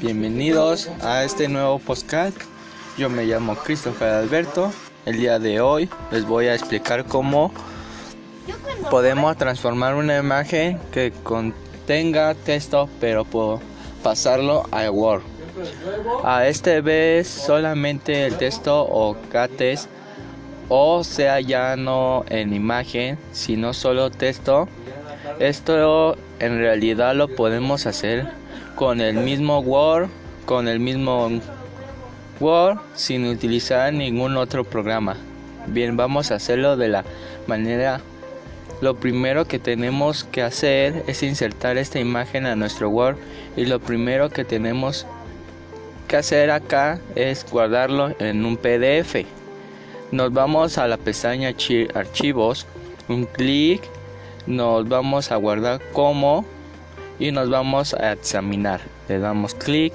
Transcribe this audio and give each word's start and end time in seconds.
Bienvenidos 0.00 0.88
a 1.02 1.24
este 1.24 1.48
nuevo 1.48 1.78
podcast. 1.78 2.36
Yo 2.96 3.10
me 3.10 3.24
llamo 3.24 3.54
Christopher 3.56 4.08
Alberto. 4.08 4.72
El 5.04 5.18
día 5.18 5.38
de 5.38 5.60
hoy 5.60 5.88
les 6.10 6.24
voy 6.24 6.46
a 6.46 6.54
explicar 6.54 7.04
cómo 7.04 7.52
podemos 8.90 9.36
transformar 9.36 9.94
una 9.94 10.18
imagen 10.18 10.78
que 10.90 11.12
contenga 11.22 12.34
texto, 12.34 12.88
pero 13.00 13.26
pasarlo 14.02 14.64
a 14.70 14.90
Word. 14.90 15.22
A 16.24 16.46
este 16.46 16.80
vez 16.80 17.28
solamente 17.28 18.26
el 18.26 18.36
texto 18.36 18.82
o 18.82 19.16
cates 19.30 19.88
o 20.68 21.04
sea 21.04 21.40
ya 21.40 21.76
no 21.76 22.24
en 22.28 22.52
imagen, 22.52 23.18
sino 23.32 23.72
solo 23.72 24.10
texto. 24.10 24.68
Esto 25.38 26.16
en 26.38 26.58
realidad 26.58 27.14
lo 27.14 27.28
podemos 27.28 27.86
hacer 27.86 28.26
con 28.74 29.00
el 29.00 29.16
mismo 29.16 29.60
Word, 29.60 30.08
con 30.44 30.68
el 30.68 30.80
mismo 30.80 31.30
Word 32.40 32.78
sin 32.94 33.26
utilizar 33.26 33.92
ningún 33.92 34.36
otro 34.36 34.64
programa. 34.64 35.16
Bien, 35.66 35.96
vamos 35.96 36.30
a 36.30 36.36
hacerlo 36.36 36.76
de 36.76 36.88
la 36.88 37.04
manera 37.46 38.00
lo 38.82 38.94
primero 38.94 39.46
que 39.46 39.58
tenemos 39.58 40.24
que 40.24 40.42
hacer 40.42 41.02
es 41.06 41.22
insertar 41.22 41.78
esta 41.78 41.98
imagen 41.98 42.44
a 42.44 42.56
nuestro 42.56 42.90
Word 42.90 43.16
y 43.56 43.64
lo 43.64 43.80
primero 43.80 44.28
que 44.28 44.44
tenemos 44.44 45.06
que 46.08 46.18
hacer 46.18 46.50
acá 46.50 47.00
es 47.14 47.46
guardarlo 47.50 48.14
en 48.18 48.44
un 48.44 48.58
PDF. 48.58 49.24
Nos 50.12 50.30
vamos 50.32 50.76
a 50.76 50.86
la 50.86 50.98
pestaña 50.98 51.54
archivos, 51.94 52.66
un 53.08 53.24
clic, 53.24 53.80
nos 54.46 54.88
vamos 54.88 55.32
a 55.32 55.36
guardar 55.36 55.80
como 55.92 56.44
y 57.18 57.32
nos 57.32 57.50
vamos 57.50 57.94
a 57.94 58.12
examinar. 58.12 58.80
Le 59.08 59.18
damos 59.18 59.54
clic 59.54 59.92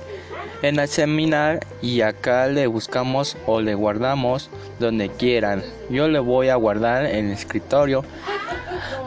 en 0.61 0.79
examinar 0.79 1.59
y 1.81 2.01
acá 2.01 2.47
le 2.47 2.67
buscamos 2.67 3.37
o 3.45 3.61
le 3.61 3.75
guardamos 3.75 4.49
donde 4.79 5.09
quieran. 5.09 5.63
Yo 5.89 6.07
le 6.07 6.19
voy 6.19 6.49
a 6.49 6.55
guardar 6.55 7.05
en 7.05 7.31
escritorio 7.31 8.03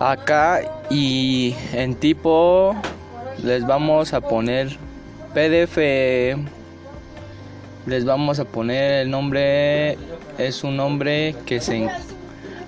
acá 0.00 0.62
y 0.90 1.54
en 1.72 1.94
tipo 1.94 2.76
les 3.42 3.66
vamos 3.66 4.12
a 4.12 4.20
poner 4.20 4.76
PDF 5.34 5.78
les 7.86 8.04
vamos 8.04 8.38
a 8.38 8.44
poner 8.44 9.02
el 9.02 9.10
nombre 9.10 9.98
es 10.38 10.64
un 10.64 10.76
nombre 10.76 11.34
que 11.46 11.60
se 11.60 11.88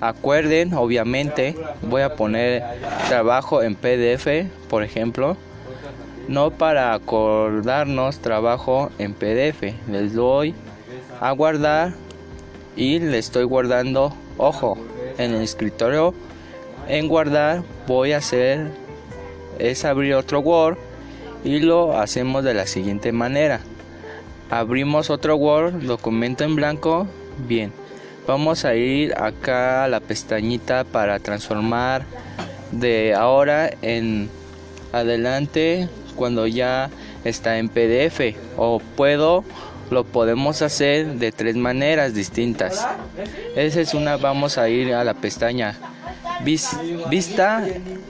acuerden 0.01 0.73
obviamente 0.73 1.55
voy 1.81 2.01
a 2.01 2.15
poner 2.15 2.63
trabajo 3.07 3.63
en 3.63 3.75
PDF 3.75 4.27
por 4.69 4.83
ejemplo 4.83 5.37
no 6.27 6.51
para 6.51 6.93
acordarnos 6.93 8.19
trabajo 8.19 8.91
en 8.99 9.13
PDF 9.13 9.73
les 9.89 10.13
doy 10.13 10.53
a 11.19 11.31
guardar 11.31 11.93
y 12.75 12.99
le 12.99 13.17
estoy 13.17 13.43
guardando 13.43 14.13
ojo 14.37 14.77
en 15.17 15.33
el 15.33 15.41
escritorio. 15.41 16.13
En 16.87 17.07
guardar 17.07 17.63
voy 17.87 18.13
a 18.13 18.17
hacer 18.17 18.71
es 19.59 19.83
abrir 19.83 20.13
otro 20.13 20.39
Word 20.39 20.77
y 21.43 21.59
lo 21.59 21.97
hacemos 21.97 22.43
de 22.43 22.53
la 22.53 22.67
siguiente 22.67 23.11
manera. 23.11 23.59
Abrimos 24.49 25.09
otro 25.09 25.35
Word 25.35 25.73
documento 25.83 26.43
en 26.43 26.55
blanco 26.55 27.07
bien 27.47 27.73
vamos 28.27 28.65
a 28.65 28.75
ir 28.75 29.13
acá 29.17 29.85
a 29.85 29.87
la 29.87 30.01
pestañita 30.01 30.83
para 30.83 31.17
transformar 31.19 32.03
de 32.71 33.15
ahora 33.15 33.71
en 33.81 34.29
adelante 34.91 35.87
cuando 36.15 36.45
ya 36.45 36.89
está 37.23 37.57
en 37.57 37.69
PDF 37.69 38.35
o 38.57 38.79
puedo 38.79 39.45
lo 39.89 40.03
podemos 40.03 40.61
hacer 40.61 41.13
de 41.13 41.31
tres 41.31 41.55
maneras 41.55 42.13
distintas. 42.13 42.85
Esa 43.55 43.79
es 43.79 43.93
una 43.93 44.17
vamos 44.17 44.57
a 44.57 44.67
ir 44.67 44.93
a 44.93 45.05
la 45.05 45.13
pestaña. 45.13 45.75
Vista 46.43 47.65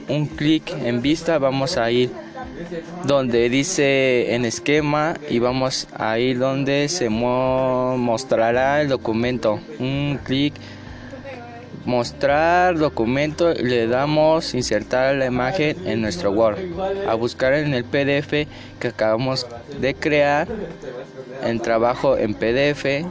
un 0.08 0.26
clic 0.26 0.74
en 0.84 1.00
vista 1.00 1.38
vamos 1.38 1.76
a 1.78 1.90
ir 1.92 2.10
donde 3.04 3.48
dice 3.48 4.34
en 4.34 4.44
esquema 4.44 5.14
y 5.28 5.38
vamos 5.38 5.88
a 5.96 6.18
ir 6.18 6.38
donde 6.38 6.88
se 6.88 7.08
mostrará 7.08 8.80
el 8.80 8.88
documento. 8.88 9.60
Un 9.78 10.18
clic 10.24 10.54
mostrar 11.84 12.76
documento 12.76 13.54
le 13.54 13.86
damos 13.86 14.52
insertar 14.52 15.14
la 15.14 15.24
imagen 15.24 15.76
en 15.86 16.02
nuestro 16.02 16.30
Word. 16.32 16.58
A 17.08 17.14
buscar 17.14 17.54
en 17.54 17.72
el 17.72 17.84
PDF 17.84 18.46
que 18.78 18.88
acabamos 18.88 19.46
de 19.80 19.94
crear 19.94 20.48
en 21.42 21.60
trabajo 21.60 22.18
en 22.18 22.34
PDF 22.34 23.06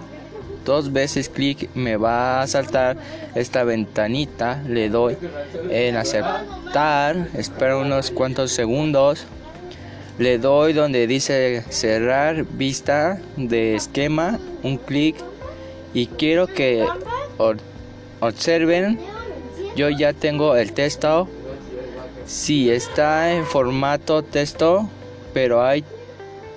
dos 0.68 0.92
veces 0.92 1.30
clic 1.30 1.70
me 1.76 1.96
va 1.96 2.42
a 2.42 2.48
saltar 2.48 2.98
esta 3.36 3.64
ventanita 3.64 4.62
le 4.68 4.90
doy 4.90 5.16
en 5.70 5.96
aceptar 5.96 7.30
espero 7.36 7.80
unos 7.80 8.12
cuantos 8.12 8.52
segundos 8.52 9.26
le 10.20 10.38
doy 10.38 10.74
donde 10.74 11.08
dice 11.08 11.64
cerrar 11.70 12.44
vista 12.44 13.18
de 13.38 13.76
esquema 13.76 14.40
un 14.62 14.78
clic 14.78 15.16
y 15.94 16.08
quiero 16.08 16.48
que 16.48 16.86
observen 18.20 19.00
yo 19.78 19.90
ya 19.90 20.12
tengo 20.12 20.58
el 20.58 20.74
texto 20.74 21.30
si 22.26 22.70
está 22.70 23.32
en 23.32 23.46
formato 23.46 24.22
texto 24.22 24.90
pero 25.34 25.64
hay 25.64 25.86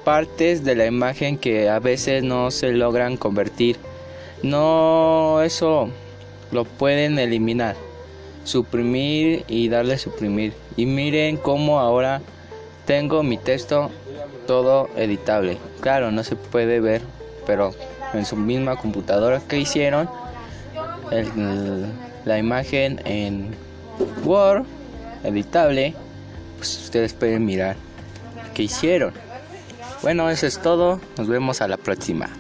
partes 0.05 0.65
de 0.65 0.75
la 0.75 0.87
imagen 0.87 1.39
que 1.39 1.69
a 1.69 1.79
veces 1.79 2.25
no 2.25 2.51
se 2.51 2.73
logran 2.73 3.17
convertir 3.17 3.77
no, 4.43 5.43
eso 5.43 5.89
lo 6.51 6.65
pueden 6.65 7.19
eliminar, 7.19 7.77
suprimir 8.45 9.45
y 9.49 9.69
darle 9.69 9.99
suprimir. 9.99 10.53
Y 10.77 10.87
miren 10.87 11.37
cómo 11.37 11.81
ahora 11.81 12.23
tengo 12.87 13.23
mi 13.23 13.37
texto 13.37 13.91
todo 14.47 14.89
editable. 14.97 15.59
Claro, 15.81 16.11
no 16.11 16.25
se 16.25 16.37
puede 16.37 16.81
ver, 16.81 17.03
pero 17.47 17.73
en 18.15 18.25
su 18.25 18.37
misma 18.37 18.77
computadora 18.77 19.41
que 19.47 19.59
hicieron 19.59 20.09
la 22.25 22.39
imagen 22.39 23.01
en 23.05 23.55
Word 24.25 24.65
editable, 25.25 25.95
pues 26.57 26.79
ustedes 26.85 27.13
pueden 27.13 27.45
mirar 27.45 27.77
qué 28.55 28.65
hicieron. 28.65 29.13
Bueno, 30.03 30.31
eso 30.31 30.47
es 30.47 30.59
todo. 30.59 31.01
Nos 31.19 31.29
vemos 31.29 31.61
a 31.61 31.69
la 31.69 31.77
próxima. 31.77 32.31